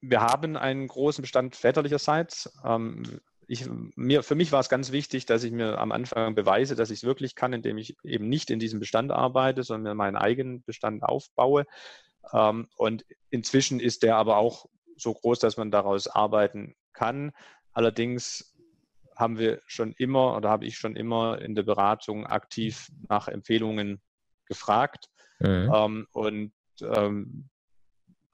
[0.00, 2.52] wir haben einen großen Bestand väterlicherseits.
[2.64, 6.76] Ähm, ich, mir, für mich war es ganz wichtig, dass ich mir am Anfang beweise,
[6.76, 10.16] dass ich es wirklich kann, indem ich eben nicht in diesem Bestand arbeite, sondern meinen
[10.16, 11.66] eigenen Bestand aufbaue.
[12.32, 17.32] Ähm, und inzwischen ist der aber auch so groß, dass man daraus arbeiten kann.
[17.72, 18.54] Allerdings
[19.16, 24.00] haben wir schon immer oder habe ich schon immer in der Beratung aktiv nach Empfehlungen
[24.46, 25.08] gefragt.
[25.40, 25.70] Mhm.
[25.74, 27.48] Ähm, und ähm,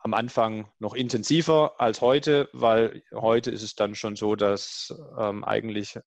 [0.00, 5.44] am Anfang noch intensiver als heute, weil heute ist es dann schon so, dass ähm,
[5.44, 5.98] eigentlich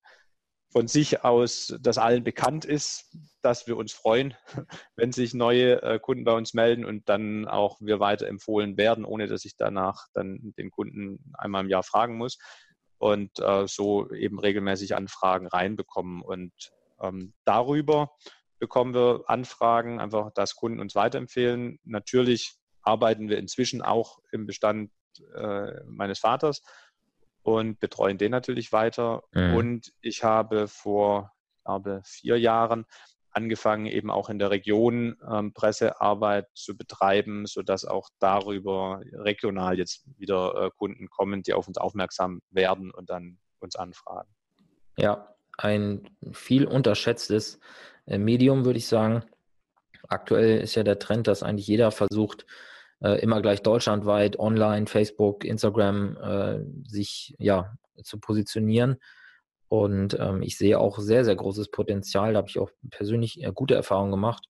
[0.71, 4.33] von sich aus das allen bekannt ist, dass wir uns freuen,
[4.95, 9.27] wenn sich neue äh, Kunden bei uns melden und dann auch wir weiterempfohlen werden, ohne
[9.27, 12.39] dass ich danach dann den Kunden einmal im Jahr fragen muss
[12.97, 16.23] und äh, so eben regelmäßig Anfragen reinbekommen.
[16.23, 16.53] Und
[16.99, 18.11] ähm, darüber
[18.57, 21.79] bekommen wir Anfragen, einfach, dass Kunden uns weiterempfehlen.
[21.83, 24.91] Natürlich arbeiten wir inzwischen auch im Bestand
[25.35, 26.61] äh, meines Vaters
[27.41, 29.23] und betreuen den natürlich weiter.
[29.33, 29.55] Mhm.
[29.55, 31.31] Und ich habe vor,
[31.63, 32.85] glaube, vier Jahren
[33.33, 40.05] angefangen, eben auch in der Region ähm, Pressearbeit zu betreiben, sodass auch darüber regional jetzt
[40.17, 44.29] wieder äh, Kunden kommen, die auf uns aufmerksam werden und dann uns anfragen.
[44.97, 47.59] Ja, ein viel unterschätztes
[48.05, 49.23] äh, Medium, würde ich sagen.
[50.07, 52.45] Aktuell ist ja der Trend, dass eigentlich jeder versucht,
[53.03, 58.97] äh, immer gleich deutschlandweit online, Facebook, Instagram äh, sich ja zu positionieren.
[59.67, 62.33] Und ähm, ich sehe auch sehr, sehr großes Potenzial.
[62.33, 64.45] Da habe ich auch persönlich äh, gute Erfahrungen gemacht,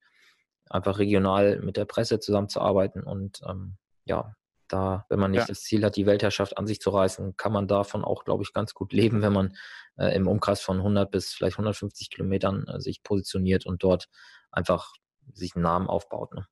[0.70, 3.04] einfach regional mit der Presse zusammenzuarbeiten.
[3.04, 4.36] Und ähm, ja,
[4.68, 5.48] da, wenn man nicht ja.
[5.48, 8.54] das Ziel hat, die Weltherrschaft an sich zu reißen, kann man davon auch, glaube ich,
[8.54, 9.56] ganz gut leben, wenn man
[9.98, 14.10] äh, im Umkreis von 100 bis vielleicht 150 Kilometern äh, sich positioniert und dort
[14.52, 14.94] einfach
[15.32, 16.34] sich einen Namen aufbaut.
[16.34, 16.46] Ne?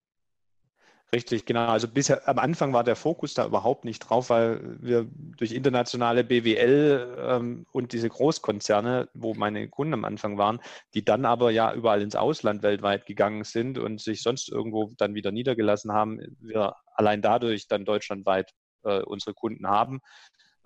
[1.14, 1.66] Richtig, genau.
[1.68, 5.06] Also bisher am Anfang war der Fokus da überhaupt nicht drauf, weil wir
[5.38, 10.62] durch internationale BWL ähm, und diese Großkonzerne, wo meine Kunden am Anfang waren,
[10.94, 15.14] die dann aber ja überall ins Ausland weltweit gegangen sind und sich sonst irgendwo dann
[15.14, 18.52] wieder niedergelassen haben, wir allein dadurch dann deutschlandweit
[18.84, 20.00] äh, unsere Kunden haben,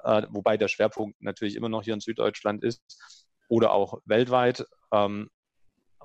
[0.03, 2.81] äh, wobei der Schwerpunkt natürlich immer noch hier in Süddeutschland ist
[3.49, 4.65] oder auch weltweit.
[4.91, 5.29] Ähm,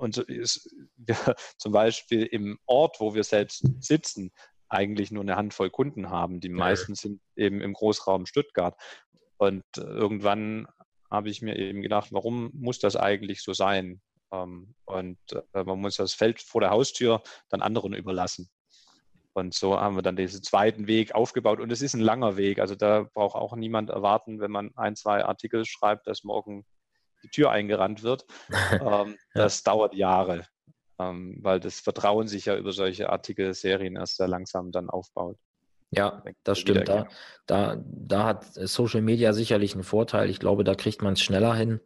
[0.00, 1.16] und so ist wir
[1.58, 4.32] zum Beispiel im Ort, wo wir selbst sitzen,
[4.68, 6.40] eigentlich nur eine Handvoll Kunden haben.
[6.40, 8.80] Die meisten sind eben im Großraum Stuttgart.
[9.36, 10.68] Und irgendwann
[11.10, 14.00] habe ich mir eben gedacht, warum muss das eigentlich so sein?
[14.32, 15.18] Ähm, und
[15.52, 18.48] äh, man muss das Feld vor der Haustür dann anderen überlassen.
[19.32, 21.60] Und so haben wir dann diesen zweiten Weg aufgebaut.
[21.60, 22.58] Und es ist ein langer Weg.
[22.58, 26.64] Also da braucht auch niemand erwarten, wenn man ein, zwei Artikel schreibt, dass morgen
[27.22, 28.26] die Tür eingerannt wird.
[28.72, 29.72] ähm, das ja.
[29.72, 30.46] dauert Jahre,
[30.98, 35.36] ähm, weil das Vertrauen sich ja über solche Artikel, Serien erst sehr langsam dann aufbaut.
[35.90, 36.88] Ja, das stimmt.
[36.88, 37.08] Da,
[37.46, 40.30] da, da hat Social Media sicherlich einen Vorteil.
[40.30, 41.80] Ich glaube, da kriegt man es schneller hin.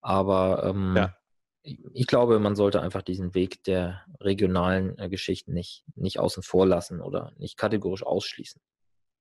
[0.00, 1.16] Aber ähm, ja.
[1.62, 6.66] ich glaube, man sollte einfach diesen Weg der regionalen äh, Geschichten nicht, nicht außen vor
[6.66, 8.62] lassen oder nicht kategorisch ausschließen.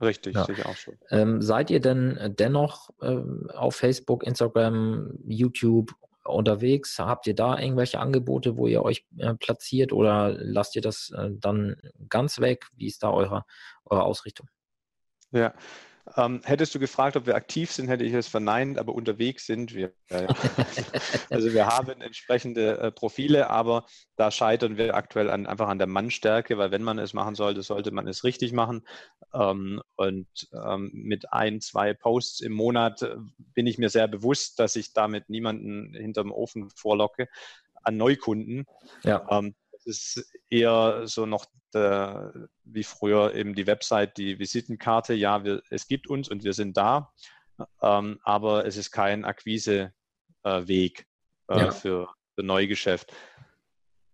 [0.02, 0.46] Richtig, ja.
[0.46, 0.98] sicher auch schon.
[1.10, 7.00] Ähm, seid ihr denn dennoch ähm, auf Facebook, Instagram, YouTube unterwegs?
[7.00, 11.30] Habt ihr da irgendwelche Angebote, wo ihr euch äh, platziert oder lasst ihr das äh,
[11.32, 11.76] dann
[12.08, 12.68] ganz weg?
[12.76, 13.44] Wie ist da eure,
[13.86, 14.48] eure Ausrichtung?
[15.32, 15.54] Ja,
[16.18, 19.74] ähm, hättest du gefragt, ob wir aktiv sind, hätte ich es verneint, aber unterwegs sind
[19.74, 19.94] wir.
[21.30, 25.88] Also wir haben entsprechende äh, Profile, aber da scheitern wir aktuell an, einfach an der
[25.88, 28.86] Mannstärke, weil wenn man es machen sollte, sollte man es richtig machen.
[29.34, 33.16] Ähm, und ähm, mit ein, zwei Posts im Monat äh,
[33.54, 37.28] bin ich mir sehr bewusst, dass ich damit niemanden hinterm Ofen vorlocke
[37.84, 38.66] an Neukunden.
[39.04, 39.26] Ja.
[39.30, 39.56] Ähm,
[39.90, 45.14] ist eher so noch der, wie früher eben die Website, die Visitenkarte.
[45.14, 47.12] Ja, wir, es gibt uns und wir sind da,
[47.82, 49.92] ähm, aber es ist kein Akquiseweg
[50.44, 50.94] äh,
[51.50, 51.72] ja.
[51.72, 53.12] für, für Neugeschäft.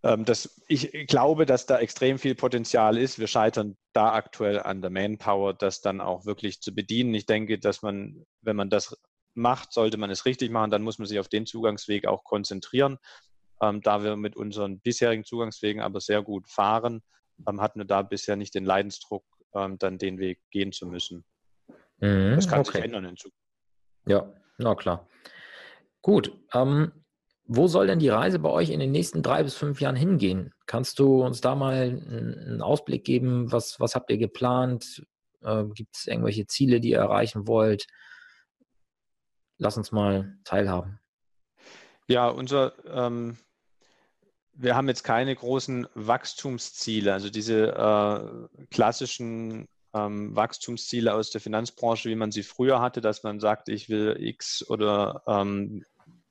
[0.04, 3.20] Ähm, das, ich glaube, dass da extrem viel Potenzial ist.
[3.20, 7.14] Wir scheitern da aktuell an der Manpower, das dann auch wirklich zu bedienen.
[7.14, 8.98] Ich denke, dass man, wenn man das
[9.34, 12.98] macht, sollte man es richtig machen, dann muss man sich auf den Zugangsweg auch konzentrieren.
[13.62, 17.02] Ähm, da wir mit unseren bisherigen Zugangswegen aber sehr gut fahren,
[17.48, 21.26] ähm, hatten wir da bisher nicht den Leidensdruck, ähm, dann den Weg gehen zu müssen.
[22.00, 22.74] Mhm, das kann okay.
[22.74, 23.40] sich ändern in Zukunft.
[24.08, 25.08] Ja, na klar.
[26.02, 26.38] Gut.
[26.54, 26.92] Ähm,
[27.48, 30.52] wo soll denn die Reise bei euch in den nächsten drei bis fünf Jahren hingehen?
[30.66, 33.52] Kannst du uns da mal einen Ausblick geben?
[33.52, 35.06] Was, was habt ihr geplant?
[35.42, 37.86] Äh, Gibt es irgendwelche Ziele, die ihr erreichen wollt?
[39.58, 41.00] Lass uns mal teilhaben.
[42.08, 43.38] Ja, unser ähm,
[44.58, 52.10] wir haben jetzt keine großen Wachstumsziele, also diese äh, klassischen ähm, Wachstumsziele aus der Finanzbranche,
[52.10, 55.84] wie man sie früher hatte, dass man sagt, ich will X oder ähm,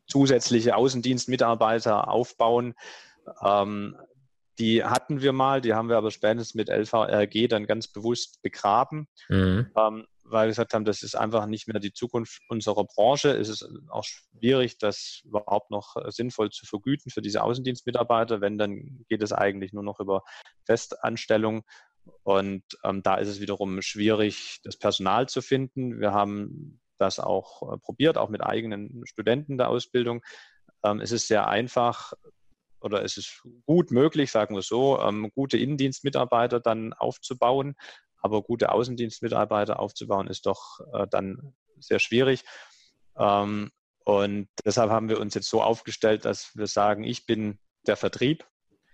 [0.06, 2.74] zusätzliche Außendienstmitarbeiter aufbauen.
[3.42, 3.96] Ähm,
[4.58, 9.08] die hatten wir mal, die haben wir aber spätestens mit LVRG dann ganz bewusst begraben.
[9.28, 9.70] Mhm.
[9.76, 13.30] Ähm, weil wir gesagt haben, das ist einfach nicht mehr die Zukunft unserer Branche.
[13.30, 18.40] Es ist auch schwierig, das überhaupt noch äh, sinnvoll zu vergüten für diese Außendienstmitarbeiter.
[18.40, 20.22] Wenn, dann geht es eigentlich nur noch über
[20.64, 21.64] Festanstellung.
[22.22, 26.00] Und ähm, da ist es wiederum schwierig, das Personal zu finden.
[26.00, 30.22] Wir haben das auch äh, probiert, auch mit eigenen Studenten der Ausbildung.
[30.84, 32.12] Ähm, es ist sehr einfach
[32.80, 37.76] oder es ist gut möglich, sagen wir so, ähm, gute Innendienstmitarbeiter dann aufzubauen.
[38.24, 42.42] Aber gute Außendienstmitarbeiter aufzubauen, ist doch äh, dann sehr schwierig.
[43.18, 43.70] Ähm,
[44.06, 48.46] und deshalb haben wir uns jetzt so aufgestellt, dass wir sagen, ich bin der Vertrieb.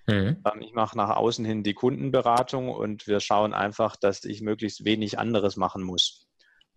[0.08, 0.42] Mhm.
[0.44, 4.84] Ähm, ich mache nach außen hin die Kundenberatung und wir schauen einfach, dass ich möglichst
[4.84, 6.26] wenig anderes machen muss.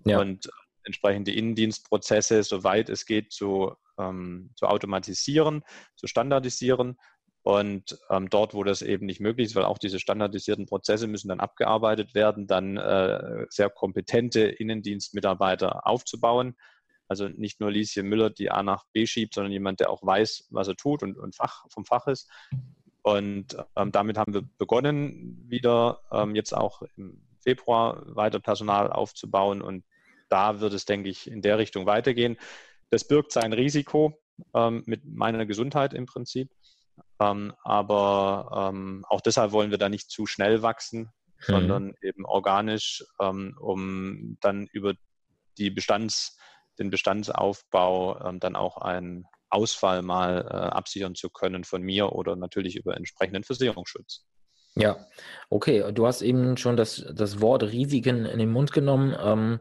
[0.05, 0.19] Ja.
[0.19, 0.47] Und
[0.83, 5.63] entsprechend die Innendienstprozesse, soweit es geht, zu, ähm, zu automatisieren,
[5.95, 6.99] zu standardisieren
[7.43, 11.27] und ähm, dort, wo das eben nicht möglich ist, weil auch diese standardisierten Prozesse müssen
[11.27, 16.56] dann abgearbeitet werden, dann äh, sehr kompetente Innendienstmitarbeiter aufzubauen.
[17.10, 20.47] Also nicht nur Lieschen Müller, die A nach B schiebt, sondern jemand, der auch weiß,
[20.51, 22.32] was er tut und, und Fach, vom Fach ist.
[23.01, 29.62] Und ähm, damit haben wir begonnen, wieder ähm, jetzt auch im Februar weiter Personal aufzubauen.
[29.62, 29.84] Und
[30.29, 32.38] da wird es, denke ich, in der Richtung weitergehen.
[32.89, 34.17] Das birgt sein Risiko
[34.53, 36.49] ähm, mit meiner Gesundheit im Prinzip.
[37.19, 41.43] Ähm, aber ähm, auch deshalb wollen wir da nicht zu schnell wachsen, mhm.
[41.51, 44.93] sondern eben organisch, ähm, um dann über
[45.58, 46.38] die Bestands,
[46.79, 52.36] den Bestandsaufbau ähm, dann auch einen Ausfall mal äh, absichern zu können von mir oder
[52.36, 54.25] natürlich über entsprechenden Versicherungsschutz.
[54.75, 55.06] Ja,
[55.49, 55.91] okay.
[55.93, 59.15] Du hast eben schon das, das Wort Risiken in den Mund genommen.
[59.19, 59.60] Ähm,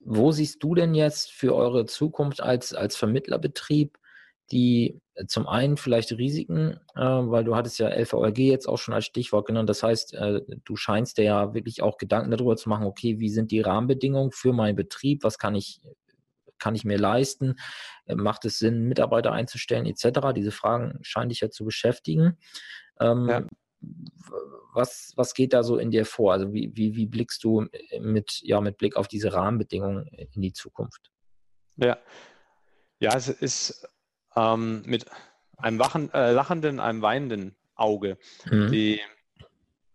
[0.00, 3.98] wo siehst du denn jetzt für eure Zukunft als, als Vermittlerbetrieb
[4.52, 8.94] die äh, zum einen vielleicht Risiken, äh, weil du hattest ja LVRG jetzt auch schon
[8.94, 9.68] als Stichwort genannt.
[9.68, 13.30] Das heißt, äh, du scheinst dir ja wirklich auch Gedanken darüber zu machen, okay, wie
[13.30, 15.24] sind die Rahmenbedingungen für meinen Betrieb?
[15.24, 15.80] Was kann ich,
[16.58, 17.56] kann ich mir leisten?
[18.06, 20.32] Äh, macht es Sinn, Mitarbeiter einzustellen, etc.?
[20.34, 22.38] Diese Fragen scheinen dich ja zu beschäftigen.
[23.00, 23.46] Ähm, ja.
[24.72, 26.32] Was, was geht da so in dir vor?
[26.32, 27.66] Also wie, wie, wie blickst du
[28.00, 31.10] mit, ja, mit Blick auf diese Rahmenbedingungen in die Zukunft?
[31.76, 31.98] Ja,
[33.00, 33.86] ja, es ist
[34.36, 35.06] ähm, mit
[35.56, 38.18] einem wachen, äh, lachenden, einem weinenden Auge.
[38.50, 38.70] Mhm.
[38.70, 39.00] Die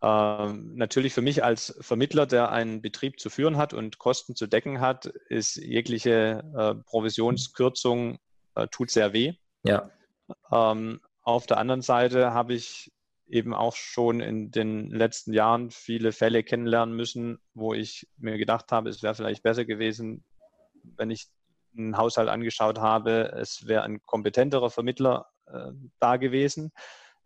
[0.01, 4.47] äh, natürlich für mich als Vermittler, der einen Betrieb zu führen hat und Kosten zu
[4.47, 8.19] decken hat, ist jegliche äh, Provisionskürzung
[8.55, 9.33] äh, tut sehr weh.
[9.63, 9.89] Ja.
[10.51, 12.91] Ähm, auf der anderen Seite habe ich
[13.27, 18.71] eben auch schon in den letzten Jahren viele Fälle kennenlernen müssen, wo ich mir gedacht
[18.71, 20.23] habe, es wäre vielleicht besser gewesen,
[20.83, 21.27] wenn ich
[21.79, 26.71] einen Haushalt angeschaut habe, es wäre ein kompetenterer Vermittler äh, da gewesen.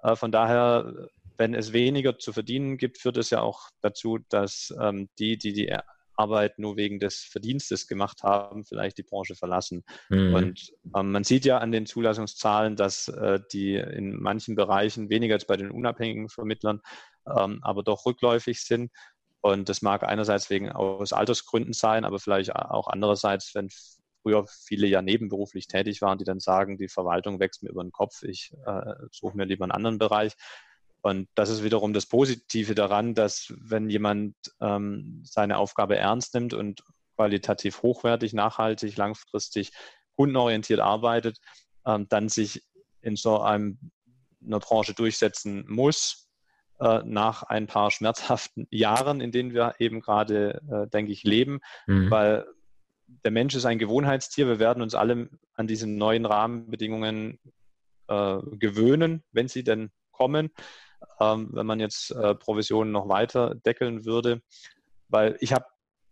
[0.01, 4.73] Äh, von daher, wenn es weniger zu verdienen gibt, führt es ja auch dazu, dass
[4.79, 5.75] ähm, die, die die
[6.15, 9.83] Arbeit nur wegen des Verdienstes gemacht haben, vielleicht die Branche verlassen.
[10.09, 10.33] Mhm.
[10.33, 15.35] Und ähm, man sieht ja an den Zulassungszahlen, dass äh, die in manchen Bereichen weniger
[15.35, 16.81] als bei den unabhängigen Vermittlern,
[17.25, 18.91] ähm, aber doch rückläufig sind.
[19.41, 23.67] Und das mag einerseits wegen aus Altersgründen sein, aber vielleicht auch andererseits, wenn
[24.23, 27.91] früher viele ja nebenberuflich tätig waren, die dann sagen, die Verwaltung wächst mir über den
[27.91, 30.33] Kopf, ich äh, suche mir lieber einen anderen Bereich.
[31.01, 36.53] Und das ist wiederum das Positive daran, dass wenn jemand ähm, seine Aufgabe ernst nimmt
[36.53, 36.81] und
[37.15, 39.71] qualitativ hochwertig, nachhaltig, langfristig,
[40.15, 41.39] kundenorientiert arbeitet,
[41.85, 42.63] ähm, dann sich
[43.01, 43.77] in so einem
[44.45, 46.29] einer Branche durchsetzen muss,
[46.79, 51.59] äh, nach ein paar schmerzhaften Jahren, in denen wir eben gerade, äh, denke ich, leben,
[51.87, 52.09] mhm.
[52.09, 52.45] weil
[53.07, 54.47] der Mensch ist ein Gewohnheitstier.
[54.47, 57.39] Wir werden uns alle an diese neuen Rahmenbedingungen
[58.07, 60.51] äh, gewöhnen, wenn sie denn kommen.
[61.19, 64.41] Ähm, wenn man jetzt äh, Provisionen noch weiter deckeln würde.
[65.09, 65.65] Weil ich habe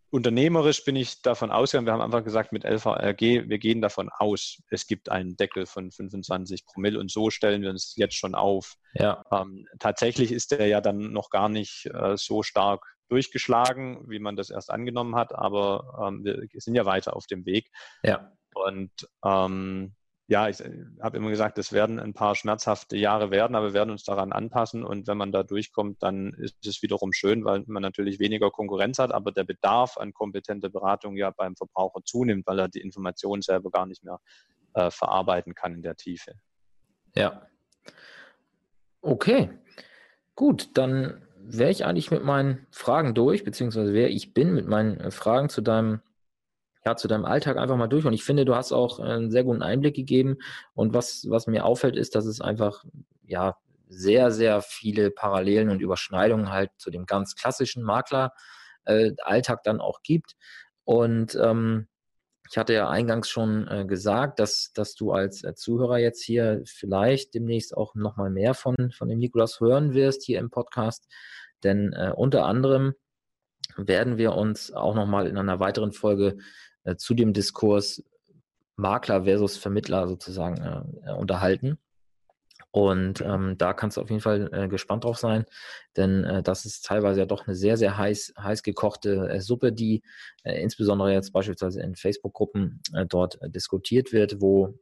[0.10, 4.62] unternehmerisch bin ich davon ausgegangen, wir haben einfach gesagt mit LVRG, wir gehen davon aus,
[4.69, 8.75] es gibt einen Deckel von 25 Promille und so stellen wir uns jetzt schon auf.
[8.93, 9.23] Ja.
[9.32, 14.36] Ähm, tatsächlich ist der ja dann noch gar nicht äh, so stark durchgeschlagen, wie man
[14.36, 17.69] das erst angenommen hat, aber ähm, wir sind ja weiter auf dem Weg.
[18.04, 18.32] Ja.
[18.54, 18.91] Und
[19.26, 19.93] ähm,
[20.28, 20.63] ja, ich
[21.02, 24.32] habe immer gesagt, es werden ein paar schmerzhafte Jahre werden, aber wir werden uns daran
[24.32, 24.86] anpassen.
[24.86, 28.97] Und wenn man da durchkommt, dann ist es wiederum schön, weil man natürlich weniger Konkurrenz
[28.97, 33.41] hat, aber der Bedarf an kompetenter Beratung ja beim Verbraucher zunimmt, weil er die Informationen
[33.41, 34.21] selber gar nicht mehr
[34.74, 36.36] äh, verarbeiten kann in der Tiefe.
[37.13, 37.45] Ja.
[39.02, 39.50] Okay.
[40.36, 44.99] Gut, dann wäre ich eigentlich mit meinen Fragen durch, beziehungsweise wer ich bin mit meinen
[44.99, 46.01] äh, Fragen zu deinem
[46.86, 48.06] ja, zu deinem Alltag einfach mal durch.
[48.06, 50.38] Und ich finde, du hast auch einen sehr guten Einblick gegeben.
[50.73, 52.84] Und was, was mir auffällt, ist, dass es einfach,
[53.23, 59.82] ja, sehr, sehr viele Parallelen und Überschneidungen halt zu dem ganz klassischen Makler-Alltag äh, dann
[59.82, 60.36] auch gibt.
[60.86, 61.88] Und ähm,
[62.52, 66.62] ich hatte ja eingangs schon äh, gesagt, dass, dass du als äh, Zuhörer jetzt hier
[66.66, 71.08] vielleicht demnächst auch nochmal mehr von, von dem Nikolas hören wirst hier im Podcast.
[71.64, 72.94] Denn äh, unter anderem
[73.78, 76.40] werden wir uns auch nochmal in einer weiteren Folge
[76.84, 78.04] äh, zu dem Diskurs
[78.76, 80.58] Makler versus Vermittler sozusagen
[81.06, 81.78] äh, unterhalten.
[82.71, 85.45] Und ähm, da kannst du auf jeden Fall äh, gespannt drauf sein,
[85.97, 89.73] denn äh, das ist teilweise ja doch eine sehr, sehr heiß, heiß gekochte äh, Suppe,
[89.73, 90.03] die
[90.43, 94.79] äh, insbesondere jetzt beispielsweise in Facebook-Gruppen äh, dort äh, diskutiert wird, wo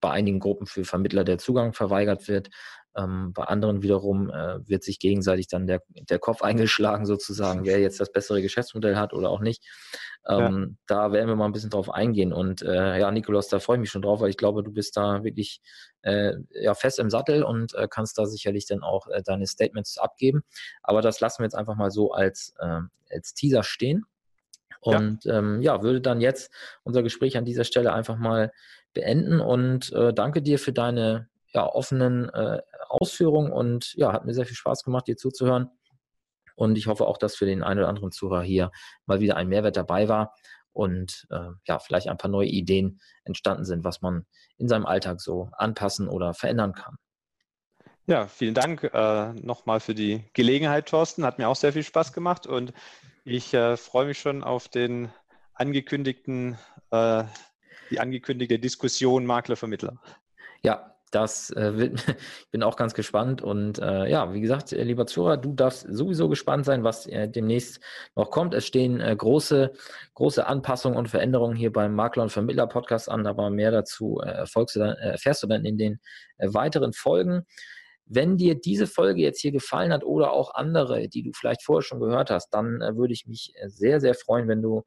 [0.00, 2.50] bei einigen Gruppen für Vermittler der Zugang verweigert wird.
[2.96, 7.78] Ähm, bei anderen wiederum äh, wird sich gegenseitig dann der, der Kopf eingeschlagen, sozusagen, wer
[7.78, 9.64] jetzt das bessere Geschäftsmodell hat oder auch nicht.
[10.28, 10.96] Ähm, ja.
[11.06, 12.32] Da werden wir mal ein bisschen drauf eingehen.
[12.32, 14.96] Und äh, ja, Nikolaus, da freue ich mich schon drauf, weil ich glaube, du bist
[14.96, 15.60] da wirklich
[16.02, 19.96] äh, ja, fest im Sattel und äh, kannst da sicherlich dann auch äh, deine Statements
[19.96, 20.42] abgeben.
[20.82, 24.04] Aber das lassen wir jetzt einfach mal so als, ähm, als Teaser stehen.
[24.80, 25.38] Und ja.
[25.38, 26.50] Ähm, ja, würde dann jetzt
[26.84, 28.50] unser Gespräch an dieser Stelle einfach mal
[28.92, 34.34] beenden und äh, danke dir für deine ja, offenen äh, Ausführungen und ja, hat mir
[34.34, 35.70] sehr viel Spaß gemacht, dir zuzuhören.
[36.56, 38.70] Und ich hoffe auch, dass für den einen oder anderen Zuhörer hier
[39.06, 40.34] mal wieder ein Mehrwert dabei war
[40.72, 44.26] und äh, ja, vielleicht ein paar neue Ideen entstanden sind, was man
[44.58, 46.96] in seinem Alltag so anpassen oder verändern kann.
[48.06, 51.24] Ja, vielen Dank äh, nochmal für die Gelegenheit, Thorsten.
[51.24, 52.72] Hat mir auch sehr viel Spaß gemacht und
[53.24, 55.10] ich äh, freue mich schon auf den
[55.54, 56.58] angekündigten,
[56.90, 57.24] äh,
[57.90, 60.00] die angekündigte Diskussion Makler-Vermittler.
[60.62, 63.42] Ja, das äh, wird, ich bin auch ganz gespannt.
[63.42, 67.28] Und äh, ja, wie gesagt, äh, lieber Zuhörer, du darfst sowieso gespannt sein, was äh,
[67.28, 67.80] demnächst
[68.14, 68.54] noch kommt.
[68.54, 69.72] Es stehen äh, große,
[70.14, 74.28] große Anpassungen und Veränderungen hier beim Makler und Vermittler Podcast an, aber mehr dazu äh,
[74.28, 76.00] erfolgst du dann, erfährst du dann in den
[76.38, 77.46] weiteren Folgen.
[78.06, 81.82] Wenn dir diese Folge jetzt hier gefallen hat oder auch andere, die du vielleicht vorher
[81.82, 84.82] schon gehört hast, dann würde ich mich sehr, sehr freuen, wenn du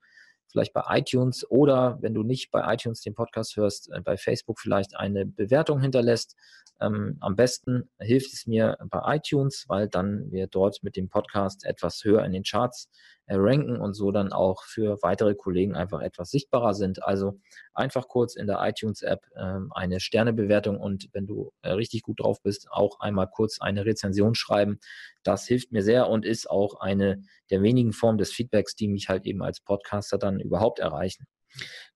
[0.52, 4.60] vielleicht bei iTunes oder wenn du nicht bei iTunes den Podcast hörst, äh, bei Facebook
[4.60, 6.36] vielleicht eine Bewertung hinterlässt.
[6.82, 11.66] Ähm, am besten hilft es mir bei iTunes, weil dann wir dort mit dem Podcast
[11.66, 12.90] etwas höher in den Charts
[13.28, 17.04] ranken und so dann auch für weitere Kollegen einfach etwas sichtbarer sind.
[17.04, 17.40] Also
[17.74, 22.42] einfach kurz in der iTunes-App äh, eine Sternebewertung und wenn du äh, richtig gut drauf
[22.42, 24.80] bist, auch einmal kurz eine Rezension schreiben.
[25.24, 29.10] Das hilft mir sehr und ist auch eine der wenigen Formen des Feedbacks, die mich
[29.10, 31.26] halt eben als Podcaster dann überhaupt erreichen.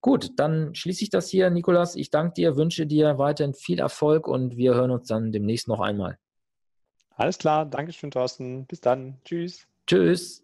[0.02, 1.96] Gut, dann schließe ich das hier, Nikolas.
[1.96, 5.80] Ich danke dir, wünsche dir weiterhin viel Erfolg und wir hören uns dann demnächst noch
[5.80, 6.18] einmal.
[7.16, 8.68] Alles klar, Dankeschön, Thorsten.
[8.68, 9.18] Bis dann.
[9.26, 9.68] Tschüss.
[9.88, 10.44] Tschüss.